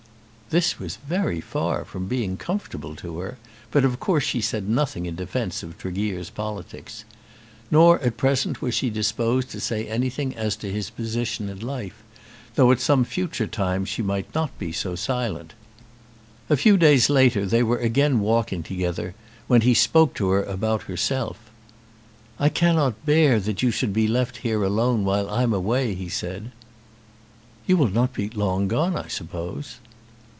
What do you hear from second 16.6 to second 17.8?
days later they were